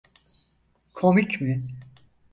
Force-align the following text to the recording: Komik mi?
Komik 0.93 1.41
mi? 1.41 1.61